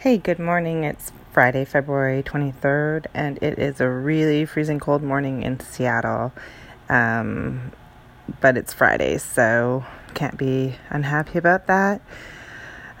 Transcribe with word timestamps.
Hey, 0.00 0.16
good 0.16 0.38
morning. 0.38 0.84
It's 0.84 1.10
Friday, 1.32 1.64
February 1.64 2.22
23rd, 2.22 3.06
and 3.14 3.36
it 3.42 3.58
is 3.58 3.80
a 3.80 3.88
really 3.88 4.44
freezing 4.44 4.78
cold 4.78 5.02
morning 5.02 5.42
in 5.42 5.58
Seattle. 5.58 6.32
Um, 6.88 7.72
but 8.40 8.56
it's 8.56 8.72
Friday, 8.72 9.18
so 9.18 9.84
can't 10.14 10.38
be 10.38 10.76
unhappy 10.90 11.36
about 11.36 11.66
that. 11.66 12.00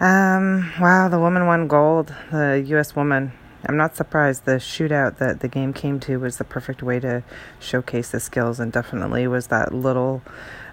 Um, 0.00 0.72
wow, 0.80 1.08
the 1.08 1.20
woman 1.20 1.46
won 1.46 1.68
gold, 1.68 2.12
the 2.32 2.64
U.S. 2.66 2.96
woman. 2.96 3.30
I'm 3.64 3.76
not 3.76 3.94
surprised. 3.94 4.44
The 4.44 4.56
shootout 4.56 5.18
that 5.18 5.38
the 5.38 5.46
game 5.46 5.72
came 5.72 6.00
to 6.00 6.16
was 6.16 6.38
the 6.38 6.44
perfect 6.44 6.82
way 6.82 6.98
to 6.98 7.22
showcase 7.60 8.10
the 8.10 8.18
skills, 8.18 8.58
and 8.58 8.72
definitely 8.72 9.28
was 9.28 9.46
that 9.46 9.72
little 9.72 10.20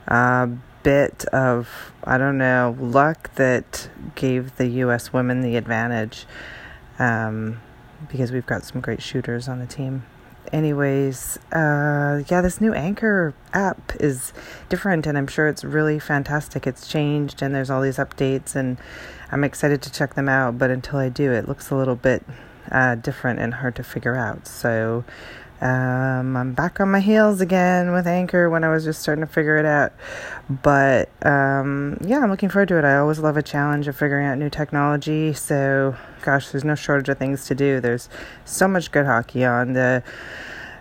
uh, 0.08 0.48
bit 0.86 1.26
of, 1.34 1.92
I 2.04 2.20
don't 2.20 2.38
know, 2.38 2.78
luck 2.80 3.34
that 3.36 3.90
gave 4.14 4.56
the 4.58 4.68
U.S. 4.68 5.12
women 5.12 5.42
the 5.42 5.56
advantage 5.56 6.28
um, 7.00 7.60
because 8.08 8.32
we've 8.32 8.46
got 8.46 8.64
some 8.64 8.82
great 8.82 9.02
shooters 9.02 9.50
on 9.50 9.58
the 9.58 9.66
team. 9.66 10.06
Anyways, 10.54 11.40
uh, 11.52 12.22
yeah, 12.28 12.42
this 12.42 12.62
new 12.62 12.72
Anchor 12.72 13.34
app 13.52 13.94
is 14.00 14.32
different, 14.70 15.08
and 15.08 15.18
I'm 15.18 15.26
sure 15.26 15.48
it's 15.48 15.64
really 15.64 15.98
fantastic. 15.98 16.68
It's 16.68 16.88
changed, 16.88 17.42
and 17.42 17.56
there's 17.56 17.72
all 17.72 17.82
these 17.82 17.98
updates, 17.98 18.56
and 18.56 18.78
I'm 19.32 19.44
excited 19.44 19.82
to 19.82 19.92
check 19.92 20.14
them 20.14 20.30
out. 20.30 20.60
But 20.60 20.70
until 20.70 21.00
I 21.00 21.10
do, 21.10 21.32
it 21.32 21.48
looks 21.48 21.72
a 21.72 21.76
little 21.76 21.96
bit 21.96 22.24
uh, 22.72 22.94
different 22.94 23.40
and 23.40 23.56
hard 23.56 23.76
to 23.78 23.84
figure 23.84 24.16
out. 24.16 24.48
So 24.48 25.04
um, 25.62 26.36
I'm 26.36 26.54
back 26.54 26.80
on 26.80 26.92
my 26.92 27.00
heels 27.00 27.40
again 27.40 27.94
with 27.94 28.08
Anchor 28.08 28.50
when 28.50 28.64
I 28.64 28.70
was 28.70 28.84
just 28.84 29.02
starting 29.02 29.26
to 29.26 29.32
figure 29.32 29.58
it 29.58 29.66
out. 29.66 29.94
But 30.50 31.10
um, 31.26 31.98
yeah, 32.02 32.20
I'm 32.20 32.30
looking 32.30 32.50
forward 32.50 32.68
to 32.70 32.78
it. 32.78 32.84
I 32.84 32.98
always 32.98 33.20
love 33.20 33.38
a 33.38 33.44
challenge 33.44 33.88
of 33.88 33.96
figuring 33.96 34.26
out 34.26 34.38
new 34.38 34.50
technology. 34.50 35.34
So, 35.34 35.96
gosh, 36.24 36.50
there's 36.50 36.66
no 36.66 36.76
shortage 36.76 37.10
of 37.10 37.18
things 37.18 37.46
to 37.48 37.56
do. 37.56 37.80
There's 37.80 38.10
so 38.44 38.68
much 38.68 38.92
good 38.92 39.06
hockey 39.06 39.46
on. 39.46 39.74
The 39.74 40.04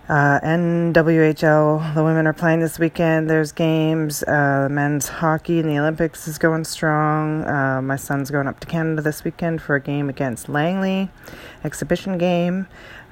uh, 0.08 0.38
NWHL, 0.40 1.94
the 1.94 2.04
women 2.04 2.26
are 2.26 2.34
playing 2.34 2.60
this 2.60 2.78
weekend. 2.78 3.30
There's 3.30 3.52
games. 3.52 4.22
Uh, 4.22 4.68
men's 4.70 5.08
hockey 5.08 5.60
in 5.60 5.66
the 5.66 5.78
Olympics 5.78 6.28
is 6.28 6.36
going 6.36 6.64
strong. 6.64 7.44
Uh, 7.44 7.80
my 7.80 7.96
son's 7.96 8.30
going 8.30 8.46
up 8.46 8.60
to 8.60 8.66
Canada 8.66 9.00
this 9.00 9.24
weekend 9.24 9.62
for 9.62 9.76
a 9.76 9.80
game 9.80 10.10
against 10.10 10.50
Langley, 10.50 11.08
exhibition 11.64 12.18
game 12.18 12.66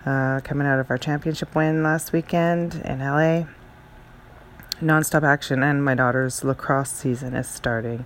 uh, 0.04 0.40
coming 0.44 0.66
out 0.66 0.78
of 0.78 0.90
our 0.90 0.98
championship 0.98 1.54
win 1.54 1.82
last 1.82 2.12
weekend 2.12 2.74
in 2.84 2.98
LA. 2.98 3.44
Nonstop 4.82 5.22
action, 5.22 5.62
and 5.62 5.82
my 5.82 5.94
daughter's 5.94 6.44
lacrosse 6.44 6.90
season 6.90 7.34
is 7.34 7.48
starting. 7.48 8.04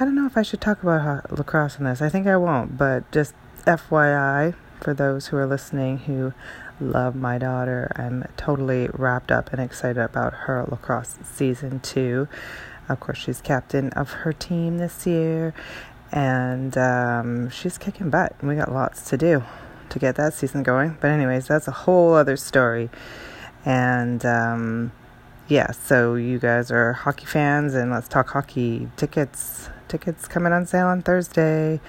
I 0.00 0.04
don't 0.06 0.14
know 0.14 0.26
if 0.26 0.38
I 0.38 0.42
should 0.42 0.62
talk 0.62 0.82
about 0.82 1.30
lacrosse 1.30 1.78
in 1.78 1.84
this. 1.84 2.00
I 2.00 2.08
think 2.08 2.26
I 2.26 2.36
won't, 2.36 2.78
but 2.78 3.10
just 3.12 3.34
FYI 3.66 4.54
for 4.84 4.92
those 4.92 5.28
who 5.28 5.36
are 5.38 5.46
listening 5.46 5.96
who 5.98 6.34
love 6.78 7.16
my 7.16 7.38
daughter, 7.38 7.90
I'm 7.96 8.28
totally 8.36 8.88
wrapped 8.92 9.32
up 9.32 9.50
and 9.50 9.60
excited 9.60 9.98
about 9.98 10.34
her 10.34 10.64
lacrosse 10.68 11.16
season 11.24 11.80
too. 11.80 12.28
Of 12.88 13.00
course, 13.00 13.16
she's 13.16 13.40
captain 13.40 13.88
of 13.94 14.10
her 14.10 14.34
team 14.34 14.76
this 14.76 15.06
year, 15.06 15.54
and 16.12 16.76
um, 16.76 17.48
she's 17.48 17.78
kicking 17.78 18.10
butt. 18.10 18.36
We 18.42 18.56
got 18.56 18.70
lots 18.70 19.08
to 19.08 19.16
do 19.16 19.42
to 19.88 19.98
get 19.98 20.16
that 20.16 20.34
season 20.34 20.62
going. 20.62 20.98
But, 21.00 21.10
anyways, 21.10 21.46
that's 21.48 21.66
a 21.66 21.72
whole 21.72 22.12
other 22.12 22.36
story. 22.36 22.90
And, 23.64 24.24
um, 24.26 24.92
yeah, 25.48 25.70
so 25.72 26.14
you 26.14 26.38
guys 26.38 26.70
are 26.70 26.92
hockey 26.92 27.24
fans, 27.24 27.74
and 27.74 27.90
let's 27.90 28.08
talk 28.08 28.28
hockey. 28.28 28.90
Tickets, 28.96 29.70
tickets 29.88 30.28
coming 30.28 30.52
on 30.52 30.66
sale 30.66 30.88
on 30.88 31.00
Thursday 31.00 31.80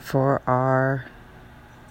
for 0.00 0.42
our 0.48 1.06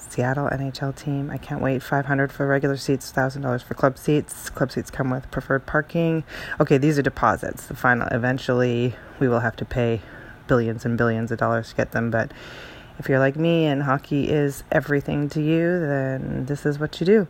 Seattle 0.10 0.50
NHL 0.50 0.96
team. 0.96 1.30
I 1.30 1.38
can't 1.38 1.62
wait. 1.62 1.82
500 1.84 2.32
for 2.32 2.48
regular 2.48 2.78
seats, 2.78 3.12
$1,000 3.12 3.64
for 3.64 3.74
club 3.74 3.98
seats. 3.98 4.50
Club 4.50 4.72
seats 4.72 4.92
come 4.92 5.10
with 5.10 5.30
preferred 5.32 5.66
parking. 5.66 6.24
Okay, 6.60 6.78
these 6.78 6.98
are 7.00 7.02
deposits. 7.02 7.68
The 7.68 7.76
final 7.76 8.08
eventually 8.12 8.96
we 9.20 9.28
will 9.28 9.40
have 9.40 9.56
to 9.58 9.66
pay 9.66 10.02
billions 10.48 10.86
and 10.86 10.98
billions 10.98 11.32
of 11.32 11.38
dollars 11.38 11.70
to 11.70 11.76
get 11.76 11.92
them, 11.92 12.12
but 12.12 12.32
if 13.00 13.10
you're 13.10 13.20
like 13.20 13.36
me 13.36 13.66
and 13.66 13.84
hockey 13.84 14.30
is 14.30 14.64
everything 14.72 15.30
to 15.30 15.42
you, 15.42 15.80
then 15.80 16.46
this 16.46 16.66
is 16.66 16.78
what 16.78 17.00
you 17.00 17.06
do. 17.06 17.28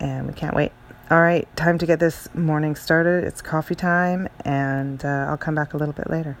And 0.00 0.26
we 0.26 0.32
can't 0.32 0.54
wait. 0.54 0.72
All 1.10 1.20
right, 1.20 1.46
time 1.56 1.76
to 1.78 1.84
get 1.86 2.00
this 2.00 2.34
morning 2.34 2.74
started. 2.76 3.24
It's 3.24 3.42
coffee 3.42 3.74
time, 3.74 4.28
and 4.44 5.04
uh, 5.04 5.26
I'll 5.28 5.36
come 5.36 5.54
back 5.54 5.74
a 5.74 5.76
little 5.76 5.92
bit 5.92 6.08
later. 6.08 6.38